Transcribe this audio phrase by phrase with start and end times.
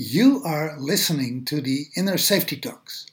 [0.00, 3.06] You are listening to the Inner Safety Talks.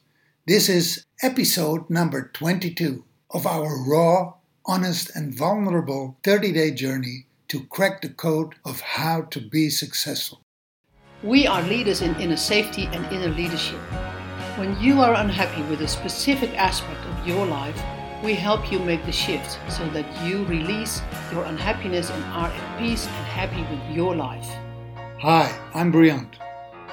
[0.46, 4.36] This is episode number 22 of our raw,
[4.68, 10.42] honest, and vulnerable 30 day journey to crack the code of how to be successful.
[11.24, 13.80] We are leaders in inner safety and inner leadership.
[14.60, 17.82] When you are unhappy with a specific aspect of your life,
[18.24, 22.80] we help you make the shift so that you release your unhappiness and are at
[22.80, 24.48] peace and happy with your life.
[25.20, 26.45] Hi, I'm Briant.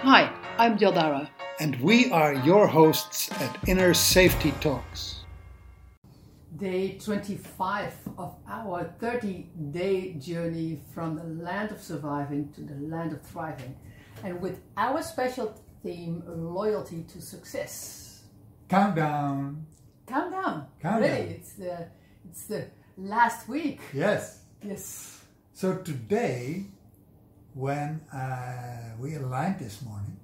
[0.05, 1.29] Hi, I'm Dildara.
[1.61, 5.21] And we are your hosts at Inner Safety Talks.
[6.57, 13.13] Day 25 of our 30 day journey from the land of surviving to the land
[13.13, 13.77] of thriving.
[14.25, 18.25] And with our special theme, loyalty to success.
[18.69, 19.65] Countdown.
[20.09, 20.67] Countdown.
[20.81, 21.01] Countdown.
[21.01, 21.87] Really, it's the,
[22.29, 22.67] it's the
[22.97, 23.81] last week.
[23.95, 24.41] Yes.
[24.65, 25.21] Yes.
[25.53, 26.65] So today,
[27.55, 30.17] when uh, we aligned this morning,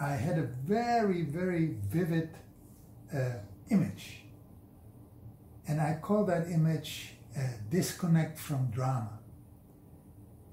[0.00, 2.30] I had a very, very vivid
[3.14, 3.34] uh,
[3.70, 4.22] image.
[5.68, 9.18] And I call that image uh, disconnect from drama.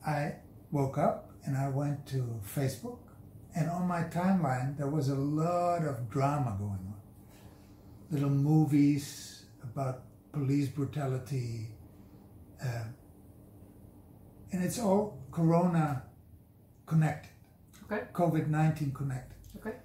[0.05, 0.35] I
[0.71, 2.99] woke up and I went to Facebook,
[3.55, 6.95] and on my timeline, there was a lot of drama going on.
[8.11, 11.69] Little movies about police brutality.
[12.63, 12.83] Uh,
[14.51, 16.03] and it's all Corona
[16.89, 17.31] connected,
[17.85, 18.01] Okay.
[18.13, 19.37] COVID 19 connected.
[19.57, 19.75] Okay.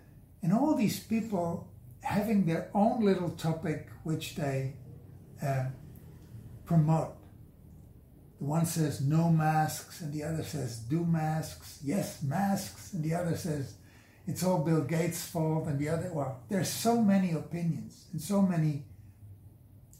[0.42, 1.48] And all these people
[2.00, 4.74] having their own little topic which they
[5.42, 5.66] uh,
[6.66, 7.14] promote.
[8.38, 13.14] The one says no masks, and the other says do masks, yes, masks, and the
[13.14, 13.74] other says
[14.26, 18.42] it's all Bill Gates' fault, and the other, well, there's so many opinions and so
[18.42, 18.84] many,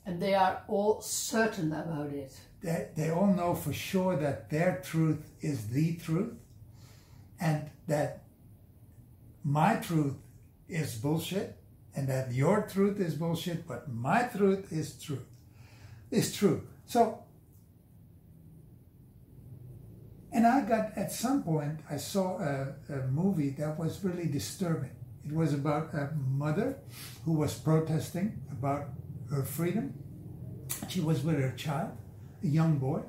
[0.06, 2.32] And they are all certain about it.
[2.60, 6.34] they, they all know for sure that their truth is the truth,
[7.40, 8.22] and that
[9.42, 10.14] my truth
[10.68, 11.56] is bullshit,
[11.94, 15.26] and that your truth is bullshit, but my truth is truth,
[16.10, 16.66] is true.
[16.86, 17.20] So,
[20.32, 24.90] and I got at some point I saw a, a movie that was really disturbing.
[25.24, 26.78] It was about a mother
[27.24, 28.88] who was protesting about
[29.30, 29.94] her freedom.
[30.88, 31.92] She was with her child,
[32.42, 33.02] a young boy,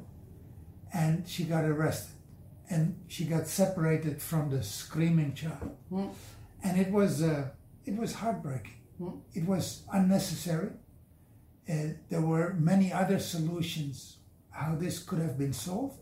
[0.94, 2.15] and she got arrested.
[2.70, 5.76] And she got separated from the screaming child.
[6.64, 7.50] And it was uh,
[7.86, 8.74] it was heartbreaking.
[9.34, 10.72] It was unnecessary.
[11.70, 11.74] Uh,
[12.09, 14.18] there were many other solutions
[14.52, 16.00] how this could have been solved,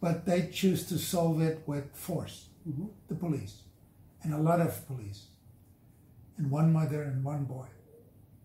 [0.00, 2.46] but they choose to solve it with force.
[3.08, 3.62] The police,
[4.22, 5.26] and a lot of police,
[6.36, 7.66] and one mother and one boy,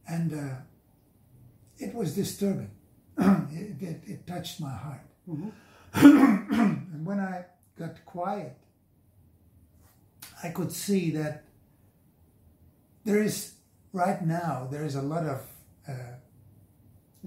[0.08, 0.56] and uh,
[1.78, 2.72] it was disturbing.
[3.18, 5.06] it, it, it touched my heart.
[5.95, 7.45] And when I
[7.78, 8.56] got quiet,
[10.44, 11.44] I could see that
[13.03, 13.53] there is
[13.94, 15.41] right now there is a lot of
[15.88, 15.94] uh,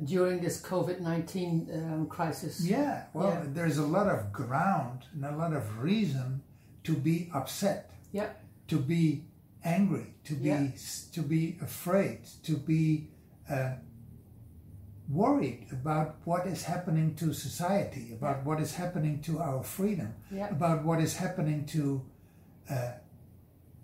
[0.05, 2.61] During this COVID 19 um, crisis.
[2.65, 3.45] yeah well Yeah.
[3.53, 6.43] there's a lot of ground and a lot of reason
[6.85, 8.31] to be upset Yeah.
[8.69, 9.25] to be
[9.65, 10.69] angry to be Yeah.
[11.13, 13.09] to be afraid to be
[13.51, 13.73] uh,
[15.09, 20.15] worried about what is happening to society about what is happening to our freedom
[20.51, 22.03] about what is happening to
[22.71, 22.93] uh,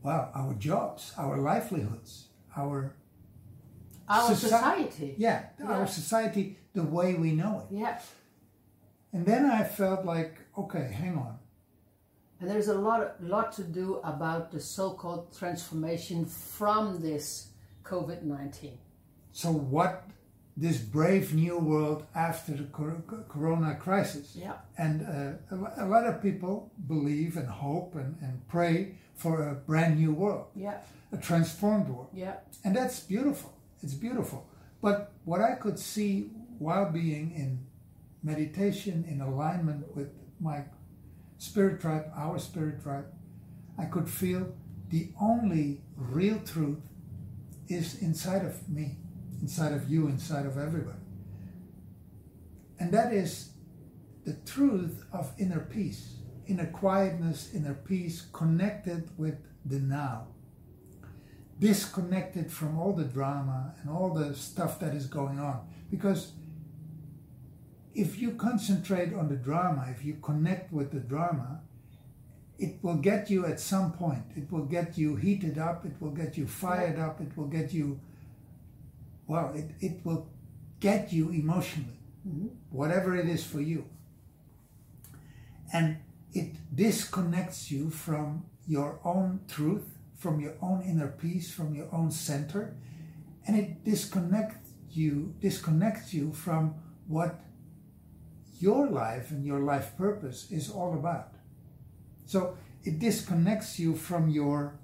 [0.03, 2.95] well our jobs our livelihoods our
[4.09, 5.15] Our Soci- society.
[5.17, 5.73] yeah, Yeah.
[5.73, 7.99] our society the way we know it Yeah.
[9.15, 11.39] and then i felt like okay hang on
[12.41, 17.49] And there's a lot, lot to do about the so-called transformation from this
[17.91, 18.77] COVID-19.
[19.33, 20.05] so what
[20.57, 22.65] this brave new world after the
[23.29, 24.53] corona crisis Yeah.
[24.79, 29.55] and uh, a, a lot of people believe and hope and, and pray for a
[29.55, 30.79] brand new world Yeah.
[31.13, 32.37] a transformed world Yeah.
[32.65, 34.47] and that's beautiful it's beautiful
[34.81, 37.67] but what i could see while being in
[38.23, 40.09] meditation in alignment with
[40.41, 40.65] my
[41.39, 43.07] spirit tribe our spirit tribe
[43.79, 44.47] i could feel
[44.91, 46.79] the only real truth
[47.69, 48.97] is inside of me
[49.45, 51.01] inside of you inside of everyone.
[52.81, 53.33] and that is
[54.29, 56.03] the truth of inner peace
[56.53, 59.37] inner quietness inner peace connected with
[59.73, 60.17] the now
[61.59, 65.59] disconnected from all the drama and all the stuff that is going on.
[65.91, 66.33] Because
[67.95, 71.61] if you concentrate on the drama, if you connect with the drama,
[72.59, 74.25] it will get you at some point.
[74.37, 77.73] It will get you heated up, it will get you fired up, it will get
[77.73, 78.01] you,
[79.27, 80.29] well, it, it will
[80.81, 81.99] get you emotionally,
[82.71, 83.87] whatever it is for you.
[85.73, 85.99] And
[86.33, 92.11] it disconnects you from your own truth, from your own inner peace, from your own
[92.11, 92.77] center,
[93.47, 96.75] and it disconnects you disconnects you from
[97.09, 97.41] what
[98.59, 101.35] your life and your life purpose is all about.
[102.27, 104.79] So it disconnects you from your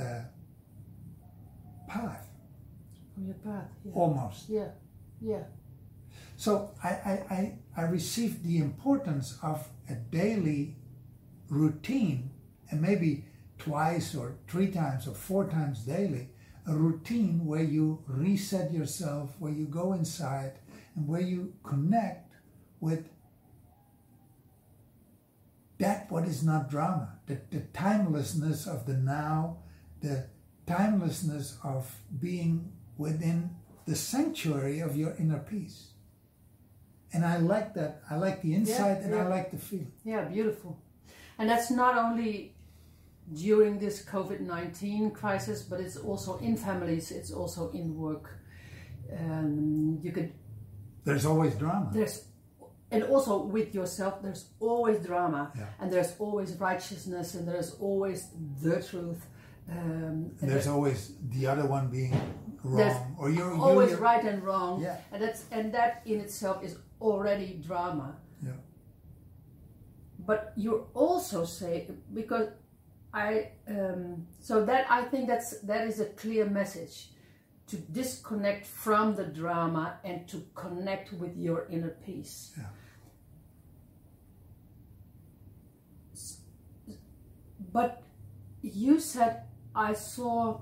[0.00, 0.22] uh,
[1.88, 2.27] path.
[3.18, 3.92] From your path, yeah.
[3.94, 4.48] Almost.
[4.48, 4.68] Yeah,
[5.20, 5.42] yeah.
[6.36, 10.76] So I, I, I, I received the importance of a daily
[11.48, 12.30] routine,
[12.70, 13.24] and maybe
[13.58, 16.28] twice or three times or four times daily,
[16.68, 20.52] a routine where you reset yourself, where you go inside,
[20.94, 22.34] and where you connect
[22.78, 23.08] with
[25.78, 29.58] that what is not drama, the, the timelessness of the now,
[30.02, 30.28] the
[30.66, 33.50] timelessness of being within
[33.86, 35.92] the sanctuary of your inner peace.
[37.12, 38.02] And I like that.
[38.10, 39.24] I like the insight Yeah, and yeah.
[39.24, 39.92] I like the feeling.
[40.04, 40.78] Yeah, beautiful.
[41.38, 42.54] And that's not only
[43.32, 48.38] during this COVID 19 crisis, but it's also in families, it's also in work.
[49.18, 50.32] Um, you could,
[51.04, 51.90] There's always drama.
[51.92, 52.24] there's,
[52.90, 55.66] and also with yourself, there's always drama, Yeah.
[55.80, 58.28] and there's always righteousness, and there's always
[58.62, 59.26] the truth.
[59.70, 62.14] Um, there's always the other one being
[62.64, 64.96] wrong, or you're always you're- right and wrong, Yeah.
[65.12, 68.16] and that's and that in itself is already drama.
[68.42, 68.52] Yeah.
[70.26, 72.48] but you also say because
[73.14, 77.10] I um, so that I think that's that is a clear message
[77.68, 82.52] to disconnect from the drama and to connect with your inner peace.
[82.56, 82.64] Yeah.
[87.72, 88.02] But
[88.62, 89.42] you said
[89.78, 90.60] I saw.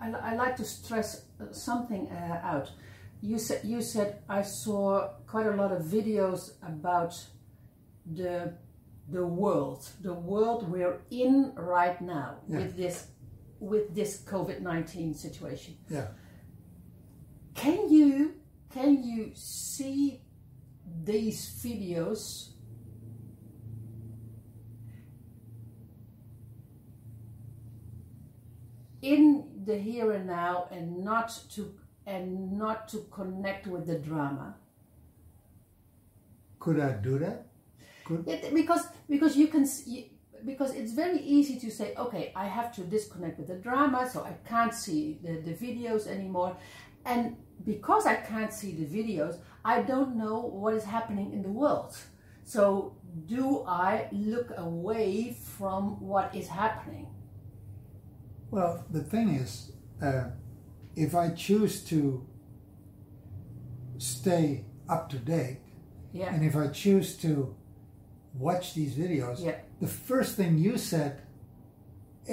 [0.00, 1.08] I, I like to stress
[1.40, 2.70] uh, something uh, out.
[3.20, 7.14] You said you said I saw quite a lot of videos about
[8.20, 8.54] the
[9.08, 12.58] the world, the world we're in right now Yeah.
[12.58, 12.96] with this
[13.60, 15.74] with this COVID nineteen situation.
[15.90, 16.08] yeah.
[17.54, 18.34] Can you
[18.70, 20.22] can you see
[21.04, 22.50] these videos
[29.12, 31.74] in the here and now and not to
[32.06, 34.56] and not to connect with the drama?
[36.58, 37.46] Could I do that?
[38.04, 40.04] Could It, because because you can s- you,
[40.44, 44.24] because it's very easy to say okay I have to disconnect with the drama so
[44.24, 46.56] I can't see the, the videos anymore
[47.04, 51.54] and because I can't see the videos I don't know what is happening in the
[51.62, 51.96] world
[52.44, 52.96] so
[53.26, 57.06] do I look away from what is happening
[58.54, 60.26] Well, the thing is, uh,
[60.94, 62.24] if I choose to
[63.98, 65.58] stay up to date,
[66.12, 67.30] yeah and if I choose to
[68.46, 69.56] watch these videos, Yeah.
[69.80, 71.12] the first thing you said,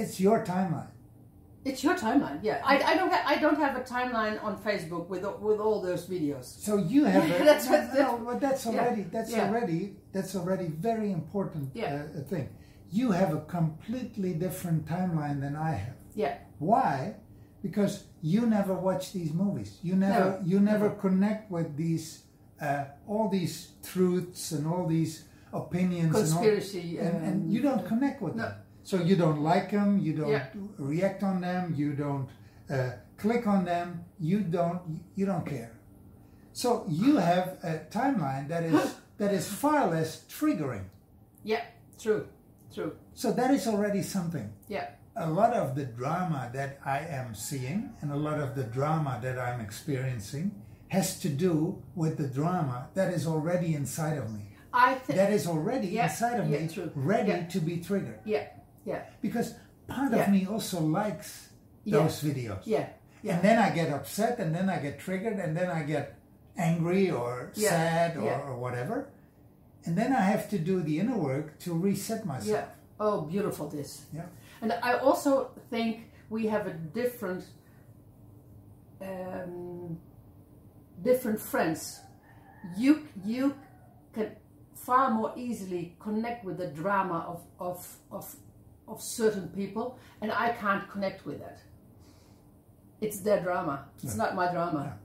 [0.02, 0.92] it's your timeline.
[1.70, 5.06] it's your timeline yeah I, I don't ha- I don't have a timeline on Facebook
[5.14, 8.64] with with all those videos So you have a, That's what- no, no, but that's
[8.66, 9.46] yeah, already that's yeah.
[9.48, 9.82] already
[10.16, 11.90] that's already very important Yeah.
[11.92, 12.48] uh, thing.
[13.00, 15.98] You have a completely different timeline than I have.
[16.16, 17.16] Yeah Why?
[17.64, 19.78] Because you never watch these movies.
[19.84, 22.24] You never No, you never connect with these
[22.62, 27.62] uh, all these truths and all these opinions conspiracy and, all, and, and um, you
[27.62, 28.44] don't connect with no.
[28.44, 28.54] them.
[28.84, 30.00] So you don't like them.
[30.00, 30.48] You don't Yeah.
[30.78, 31.74] react on them.
[31.76, 32.28] You don't
[32.70, 34.06] uh, click on them.
[34.20, 34.82] You don't
[35.16, 35.72] you don't care.
[36.54, 40.86] So you have a timeline that is that is far less triggering.
[41.44, 41.64] yeah
[42.04, 42.28] true
[42.74, 47.36] true So that is already something yeah a lot of the drama that I am
[47.36, 50.52] seeing and a lot of the drama that I'm experiencing
[50.88, 54.48] has to do with the drama that is already inside of me.
[54.74, 56.92] I think That is already Yeah, inside of yeah, me, true.
[56.96, 57.46] ready Yeah.
[57.48, 58.20] to be triggered.
[58.26, 58.48] yeah
[58.86, 59.54] yeah Because
[59.88, 61.50] part of me also likes
[61.86, 62.62] those videos.
[62.66, 62.88] yeah
[63.22, 66.16] yeah And then I get upset and then I get triggered and then I get
[66.58, 69.10] angry or sad or, or whatever.
[69.86, 72.48] And then I have to do the inner work to reset myself.
[72.48, 72.66] Yeah.
[73.00, 74.06] Oh, beautiful this.
[74.14, 74.26] Yeah.
[74.62, 77.46] And I also think we have a different,
[79.02, 79.98] um,
[81.02, 82.00] different friends.
[82.78, 83.56] You you
[84.14, 84.36] can
[84.76, 88.36] far more easily connect with the drama of of of
[88.88, 91.60] of certain people, and I can't connect with that.
[93.00, 93.86] It's their drama.
[94.04, 95.00] It's not my drama.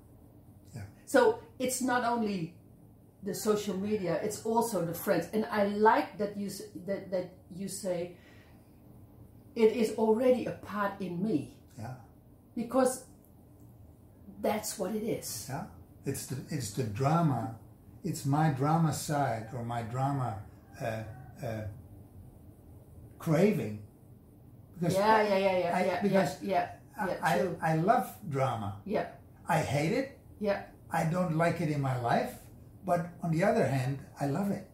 [0.75, 0.83] Yeah.
[1.07, 2.55] So it's not only
[3.23, 5.29] the social media; it's also the friends.
[5.33, 6.51] And I like that you
[6.87, 8.17] that that you say
[9.57, 11.95] it is already a part in me Yeah.
[12.55, 13.05] because
[14.41, 15.47] that's what it is.
[15.49, 15.65] Yeah,
[16.05, 17.57] it's the it's the drama.
[18.05, 20.39] It's my drama side or my drama
[20.81, 21.03] uh,
[21.45, 21.63] uh,
[23.19, 23.83] craving.
[24.79, 27.59] Because yeah, yeah, yeah, yeah, I, yeah, because yeah, yeah, yeah I, true.
[27.63, 28.77] I love drama.
[28.85, 29.09] Yeah.
[29.49, 30.19] I hate it.
[30.39, 30.63] Yeah.
[30.93, 32.35] I don't like it in my life,
[32.85, 34.69] but on the other hand, I love it.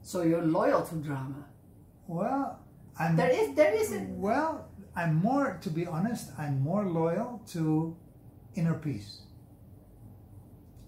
[0.00, 1.44] So you're loyal to drama.
[2.06, 2.58] Well,
[2.98, 3.16] I'm.
[3.16, 3.92] There is, there is.
[3.92, 4.00] A...
[4.10, 7.96] Well, I'm more, to be honest, I'm more loyal to
[8.54, 9.22] inner peace.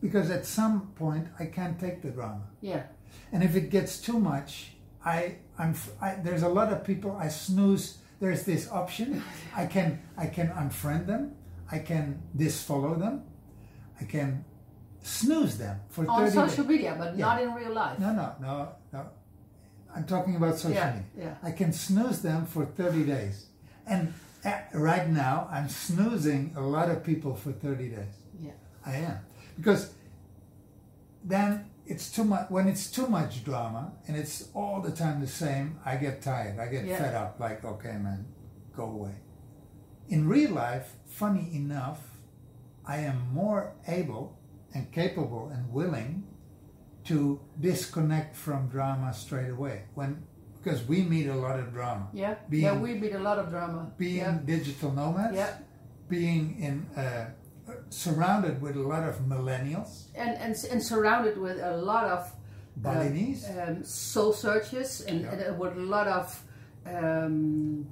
[0.01, 2.43] Because at some point, I can't take the drama.
[2.61, 2.83] Yeah.
[3.33, 4.73] And if it gets too much,
[5.05, 7.99] I, I'm, I, there's a lot of people I snooze.
[8.21, 9.23] There's this option.
[9.57, 11.35] I can, I can unfriend them.
[11.71, 13.23] I can disfollow them.
[14.01, 14.45] I can
[15.03, 16.73] snooze them for on 30 social days.
[16.73, 17.27] media, but Yeah.
[17.27, 17.99] not in real life.
[17.99, 19.07] No, no, no, no.
[19.95, 21.39] I'm talking about social Yeah, media.
[21.43, 21.49] yeah.
[21.49, 23.47] I can snooze them for 30 days.
[23.87, 24.13] And
[24.45, 28.15] uh, right now, I'm snoozing a lot of people for 30 days.
[28.41, 28.53] Yeah.
[28.85, 29.19] I am.
[29.57, 29.93] Because
[31.23, 35.27] then it's too much, when it's too much drama and it's all the time the
[35.27, 36.59] same, I get tired.
[36.59, 36.99] I get Yeah.
[36.99, 37.39] fed up.
[37.39, 38.27] Like, okay, man,
[38.77, 39.15] go away.
[40.09, 42.01] In real life, funny enough,
[42.87, 44.39] I am more able
[44.75, 46.25] and capable and willing
[47.05, 50.23] to disconnect from drama straight away when
[50.63, 52.35] because we meet a lot of drama Yeah.
[52.49, 53.93] Being- yeah, we meet a lot of drama.
[53.99, 54.39] being yeah.
[54.45, 55.53] digital nomads Yeah.
[56.09, 57.27] being in uh,
[57.91, 62.31] surrounded with a lot of millennials and, and and surrounded with a lot of uh,
[62.77, 65.33] Balinese um, soul searches and, Yeah.
[65.33, 66.27] and uh, with a lot of
[66.87, 67.87] um,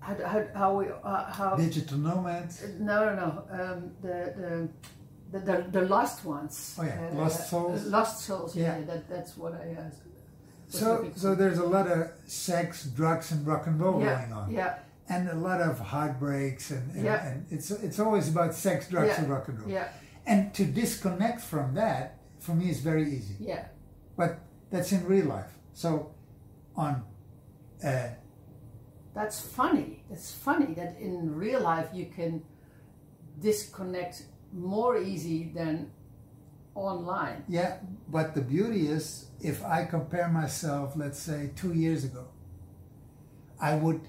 [0.00, 4.68] how how how we uh, how digital nomads no no no um, the, the
[5.32, 7.10] the the the lost ones Oh, yeah.
[7.14, 7.84] Lost souls.
[7.86, 8.84] lost souls yeah, Yeah.
[8.86, 9.90] that that's what I uh,
[10.68, 14.50] so so there's a lot of sex drugs and rock and roll yeah going on
[14.50, 17.26] yeah and a lot of heartbreaks and, and, Yeah.
[17.26, 19.20] and it's it's always about sex drugs Yeah.
[19.20, 19.88] and rock and roll yeah
[20.26, 22.04] and to disconnect from that
[22.38, 23.64] for me is very easy yeah
[24.16, 24.30] but
[24.70, 25.52] that's in real life.
[25.74, 26.14] So,
[26.76, 27.02] on
[27.84, 28.08] uh,
[29.14, 30.02] That's funny.
[30.10, 32.42] It's funny that in real life you can
[33.40, 34.22] disconnect
[34.52, 35.90] more easy than
[36.74, 37.44] online.
[37.48, 37.78] yeah,
[38.08, 42.28] but the beauty is if I compare myself, let's say two years ago,
[43.60, 44.00] I would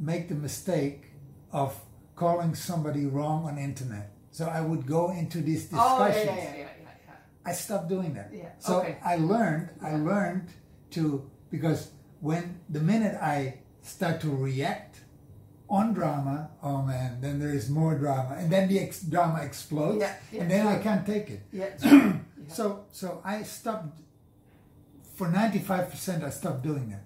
[0.00, 1.10] make the mistake
[1.52, 1.78] of
[2.16, 4.10] calling somebody wrong on internet.
[4.30, 6.26] So I would go into these Oh yeah, discussions.
[6.26, 7.14] yeah, yeah, yeah, yeah, yeah.
[7.46, 8.30] I stopped doing that.
[8.32, 8.98] Yeah, So okay.
[9.04, 10.48] I learned, I learned
[10.90, 11.90] to, because
[12.20, 14.93] when the minute I start to react
[15.68, 18.36] on drama, oh man, then there is more drama.
[18.38, 20.00] And then the ex- drama explodes.
[20.00, 21.42] Yeah, yeah, and then I can't take it.
[21.52, 22.12] Yeah,
[22.48, 23.98] So, so I stopped,
[25.14, 27.04] for 95%, I stopped doing that.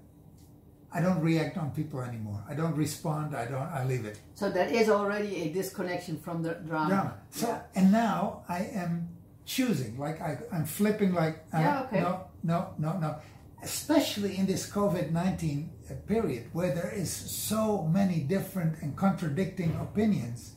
[0.93, 2.43] I don't react on people anymore.
[2.49, 3.37] I don't respond.
[3.37, 4.19] I don't, I leave it.
[4.35, 6.89] so that is already a disconnection from the drama.
[6.89, 7.15] drama.
[7.31, 9.09] So and now I am
[9.45, 12.01] choosing, like I, I'm flipping, like uh, Yeah, okay.
[12.01, 13.17] no, no, no, no.
[13.63, 15.71] Especially in this COVID nineteen
[16.07, 20.55] period, where there is so many different and contradicting opinions,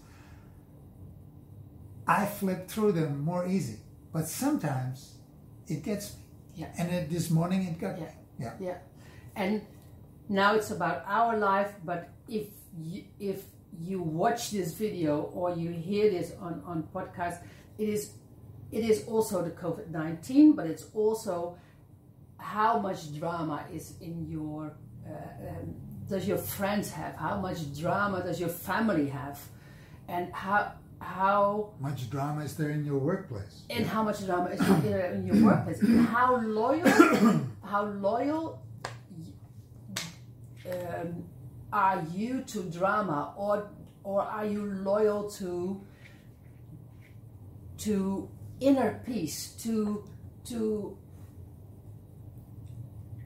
[2.07, 3.79] I flip through them more easy.
[4.13, 5.15] But sometimes
[5.67, 6.23] it gets me.
[6.55, 6.73] Yeah.
[6.77, 8.05] And it, this morning it got Yeah.
[8.05, 8.11] me.
[8.39, 8.53] Yeah.
[8.59, 8.77] Yeah,
[9.35, 9.61] and
[10.29, 11.71] now it's about our life.
[11.83, 13.43] But if you, if
[13.79, 17.41] you watch this video or you hear this on on podcast,
[17.77, 18.11] it is
[18.71, 21.57] it is also the COVID nineteen, but it's also
[22.41, 24.73] how much drama is in your
[25.07, 25.75] uh, um,
[26.09, 27.15] does your friends have?
[27.15, 29.39] How much drama does your family have?
[30.07, 33.63] And how how Much drama is there in your workplace?
[33.69, 36.87] and how much drama is in, in your workplace and how loyal
[37.63, 38.61] how loyal
[40.71, 41.23] um,
[41.73, 43.69] are you to drama or
[44.03, 45.81] or are you loyal to
[47.79, 48.29] to
[48.59, 50.03] inner peace to
[50.45, 50.95] to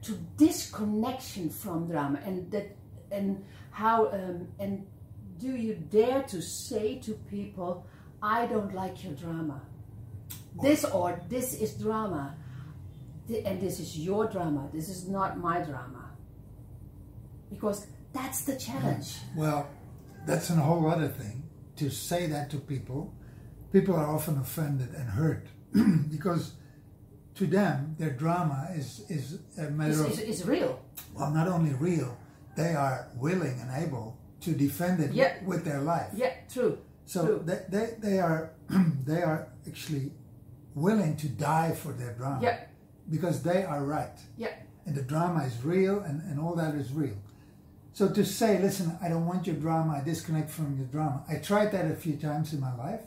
[0.06, 2.76] to disconnection from drama and that
[3.10, 4.86] and how um, and
[5.38, 7.86] do you dare to say to people
[8.22, 9.60] i don't like your drama.
[10.62, 12.34] This or this is drama
[13.28, 16.10] and this is your drama this is not my drama.
[17.50, 19.18] Because that's the challenge.
[19.36, 19.68] Well,
[20.26, 21.42] that's a whole other thing.
[21.76, 23.14] To say that to people,
[23.72, 25.46] people are often offended and hurt
[26.10, 26.52] because
[27.36, 30.80] to them their drama is is a matter it's, of it's, it's real
[31.14, 32.16] well, not only real,
[32.56, 35.34] they are willing and able to defend it Yeah.
[35.44, 36.10] with their life.
[36.14, 37.42] yeah true So true.
[37.48, 38.50] they, they, they are
[39.10, 40.12] they are actually
[40.74, 42.58] willing to die for their drama yeah
[43.10, 44.54] because they are right yeah
[44.86, 47.16] and the drama is real and, and all that is real.
[47.92, 51.24] So to say, listen, I don't want your drama, I disconnect from your drama.
[51.28, 53.00] I tried that a few times in my life.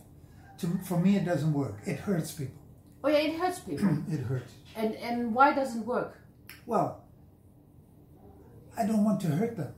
[0.59, 1.77] To, for me, it doesn't work.
[1.85, 2.59] It hurts people.
[3.03, 4.51] Oh yeah it hurts people It hurts.
[4.75, 6.17] and and why doesn't work
[6.65, 7.03] Well,
[8.77, 9.73] I don't want to hurt them.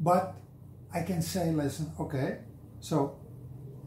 [0.00, 0.34] But
[0.92, 2.38] I can say, listen, okay,
[2.80, 3.16] so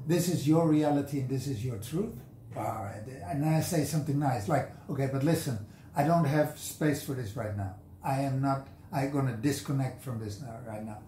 [0.07, 2.15] this is your reality and this is your truth.
[2.57, 3.03] All right.
[3.29, 5.57] And then I say something nice, like, okay, but listen,
[5.95, 7.75] I don't have space for this right now.
[8.03, 10.99] I am not, I'm going to disconnect from this now, right now.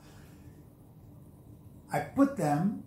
[1.92, 2.84] I put them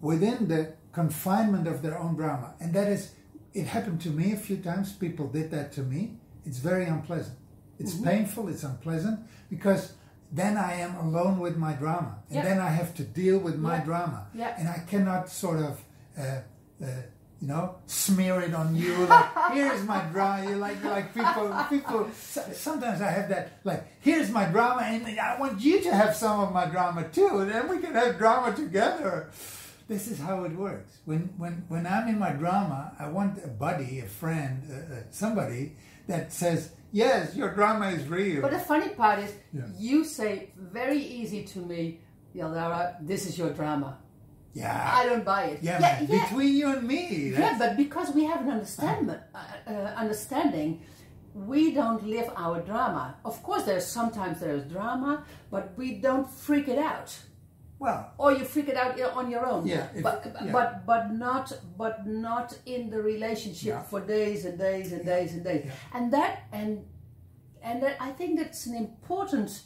[0.00, 2.54] within the confinement of their own drama.
[2.60, 3.12] And that is,
[3.54, 4.92] it happened to me a few times.
[4.92, 6.16] People did that to me.
[6.44, 7.38] It's very unpleasant.
[7.78, 8.04] It's mm-hmm.
[8.04, 9.20] painful, it's unpleasant
[9.50, 9.94] because
[10.30, 12.18] then I am alone with my drama.
[12.28, 12.42] And yeah.
[12.42, 13.84] then I have to deal with my yeah.
[13.84, 14.26] drama.
[14.34, 14.54] Yeah.
[14.58, 15.82] And I cannot sort of,
[16.18, 16.40] uh,
[16.82, 16.86] uh,
[17.40, 18.94] you know, smear it on you.
[19.06, 20.56] Like, here's my drama.
[20.56, 25.60] Like, like people, people, sometimes I have that, like, here's my drama and I want
[25.60, 27.40] you to have some of my drama too.
[27.40, 29.30] And then we can have drama together
[29.88, 30.98] this is how it works.
[31.04, 35.02] When when when I'm in my drama, I want a buddy, a friend, uh, uh,
[35.10, 39.62] somebody that says, "Yes, your drama is real." But the funny part is, yeah.
[39.78, 42.00] you say very easy to me,
[42.34, 43.98] Yaldara, this is your drama.
[44.54, 44.92] Yeah.
[44.94, 45.62] I don't buy it.
[45.62, 46.24] Yeah, yeah, yeah.
[46.24, 47.30] between you and me.
[47.30, 50.82] Yeah, but because we have an understanding, uh, uh, understanding,
[51.34, 53.16] we don't live our drama.
[53.24, 57.16] Of course, there's sometimes there's drama, but we don't freak it out.
[57.82, 59.66] Well, or you figure it out on your own.
[59.66, 60.52] Yeah, if, but yeah.
[60.52, 63.82] but but not but not in the relationship yeah.
[63.82, 65.14] for days and days and yeah.
[65.14, 65.62] days and days.
[65.92, 66.84] And that and
[67.60, 69.62] and that, I think that's an important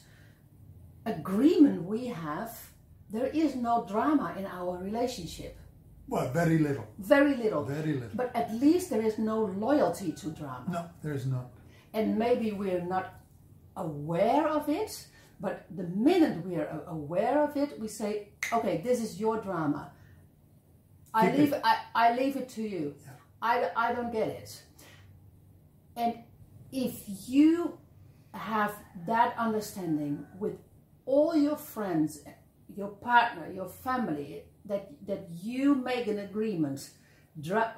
[1.05, 2.51] agreement we have.
[3.11, 5.55] There is no drama in our relationship.
[6.07, 6.87] Well, very little.
[6.97, 7.63] Very little.
[7.65, 8.15] Very little.
[8.15, 10.65] But at least there is no loyalty to drama.
[10.71, 11.51] No, there is not.
[11.93, 13.13] And maybe we're not
[13.75, 15.07] aware of it
[15.39, 19.91] but the minute we are aware of it, we say, okay, this is your drama.
[21.13, 21.61] I leave, it.
[21.63, 22.95] I, I leave it to you.
[23.03, 23.11] Yeah.
[23.41, 24.61] I, I don't get it.
[25.95, 26.19] And
[26.71, 27.77] if you
[28.33, 28.73] have
[29.07, 30.57] that understanding with
[31.05, 32.21] all your friends,
[32.75, 36.89] your partner, your family, that, that you make an agreement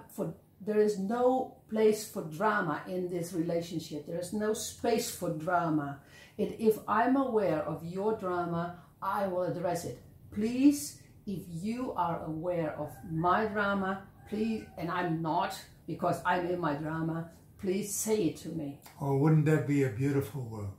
[0.10, 4.06] for there is no place for drama in this relationship.
[4.06, 6.00] There is no space for drama.
[6.40, 10.02] And if I'm aware of your drama, I will address it.
[10.32, 16.60] Please, if you are aware of my drama, please, and I'm not because I'm in
[16.60, 18.80] my drama, please say it to me.
[19.02, 20.74] Oh, wouldn't that be a beautiful world?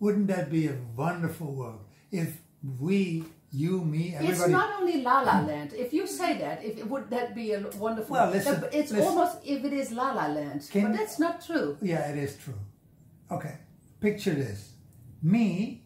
[0.00, 1.80] Wouldn't that be a wonderful world
[2.10, 2.38] if
[2.80, 4.38] we you, me, everybody.
[4.38, 5.72] It's not only La La Land.
[5.72, 8.14] If you say that, if would that be a wonderful?
[8.14, 9.06] Well, listen, it's listen.
[9.06, 11.78] almost if it is La La Land, Can, but that's not true.
[11.80, 12.58] Yeah, it is true.
[13.30, 13.56] Okay,
[14.00, 14.72] picture this:
[15.26, 15.82] me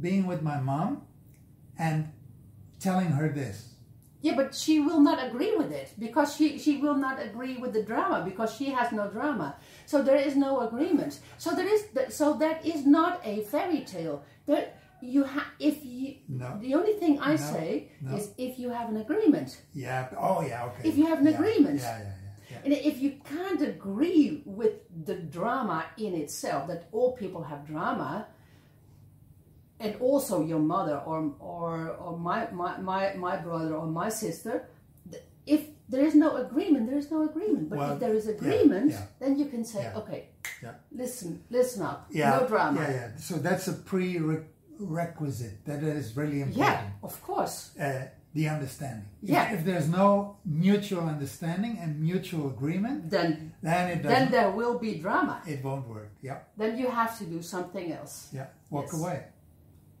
[0.00, 1.02] being with my mom
[1.78, 2.12] and
[2.78, 3.68] telling her this.
[4.20, 7.72] Yeah, but she will not agree with it because she, she will not agree with
[7.72, 9.56] the drama because she has no drama.
[9.86, 11.18] So there is no agreement.
[11.38, 11.82] So there is
[12.16, 14.22] so that is not a fairy tale.
[14.46, 16.56] There you have if you no.
[16.60, 17.36] the only thing I no.
[17.36, 18.14] say no.
[18.14, 19.60] is if you have an agreement.
[19.74, 20.06] Yeah.
[20.16, 20.66] Oh yeah.
[20.66, 20.88] Okay.
[20.88, 21.32] If you have an yeah.
[21.32, 21.80] agreement.
[21.80, 22.21] Yeah, yeah, yeah,
[22.64, 28.26] And if you can't agree with the drama in itself, that all people have drama,
[29.80, 34.68] and also your mother or or or my my my, my brother or my sister,
[35.46, 37.68] if there is no agreement, there is no agreement.
[37.68, 40.28] But well, if there is agreement, then you can say, okay,
[40.92, 42.08] listen, listen up,
[42.40, 42.80] no drama.
[42.80, 43.08] Yeah, yeah.
[43.16, 45.64] So that's a prerequisite.
[45.66, 46.56] that is really important.
[46.56, 47.76] Yeah, of course.
[47.78, 49.08] Uh, the understanding.
[49.22, 49.52] Yeah.
[49.52, 54.78] If, if, there's no mutual understanding and mutual agreement, then then it then there will
[54.78, 55.42] be drama.
[55.46, 56.12] It won't work.
[56.22, 56.38] Yeah.
[56.56, 58.28] Then you have to do something else.
[58.32, 58.46] Yeah.
[58.70, 59.00] Walk yes.
[59.00, 59.24] away.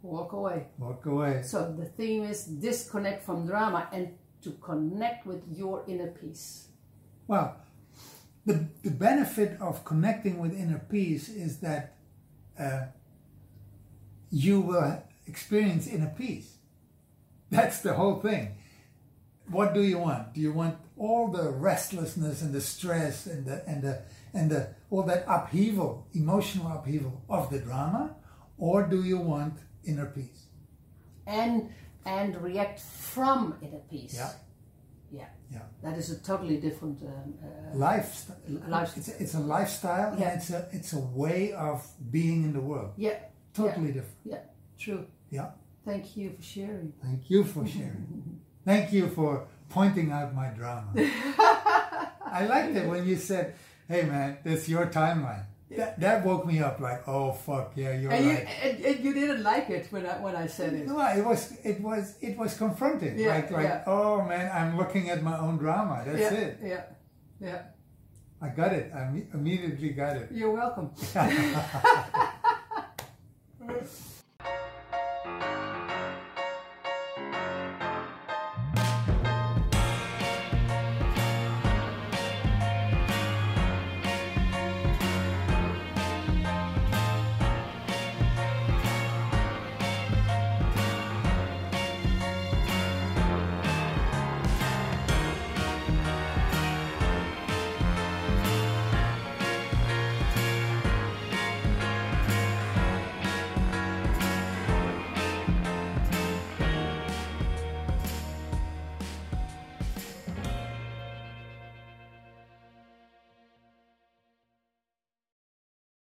[0.02, 0.66] Walk away.
[0.78, 1.42] Walk away.
[1.44, 6.68] So the theme is disconnect from drama and to connect with your inner peace.
[7.26, 7.56] Well,
[8.46, 11.96] the the benefit of connecting with inner peace is that.
[12.58, 12.86] Uh,
[14.32, 16.56] you will experience inner peace.
[17.52, 18.54] That's the whole thing.
[19.50, 20.32] What do you want?
[20.34, 24.68] Do you want all the restlessness and the stress and the and the and the
[24.90, 28.16] all that upheaval, emotional upheaval of the drama,
[28.56, 30.46] or do you want inner peace?
[31.26, 31.70] And
[32.06, 34.14] and react from inner peace.
[34.14, 34.32] Yeah.
[35.10, 35.28] Yeah.
[35.50, 35.66] Yeah.
[35.82, 38.36] That is a totally different um, uh, lifestyle.
[38.96, 40.18] It's a, it's a lifestyle.
[40.18, 40.34] Yeah.
[40.36, 42.92] it's a it's a way of being in the world.
[42.96, 43.18] Yeah.
[43.54, 43.92] Totally yeah.
[43.92, 44.18] different.
[44.24, 44.38] Yeah,
[44.78, 45.06] true.
[45.30, 45.50] Yeah.
[45.84, 46.92] Thank you for sharing.
[47.02, 48.40] Thank you for sharing.
[48.64, 50.92] Thank you for pointing out my drama.
[50.96, 53.54] I liked it when you said,
[53.88, 58.12] "Hey, man, that's your timeline." That, that woke me up like, oh fuck yeah, you're
[58.12, 58.40] and right.
[58.40, 60.86] You, and, and, you didn't like it when I when I said it.
[60.86, 63.18] No, it was it was it was confronting.
[63.18, 63.84] Yeah, like like yeah.
[63.86, 66.02] oh man, I'm looking at my own drama.
[66.04, 66.58] That's yeah, it.
[66.62, 66.82] Yeah,
[67.40, 67.62] yeah.
[68.40, 68.92] I got it.
[68.94, 70.28] I immediately got it.
[70.30, 70.90] You're welcome.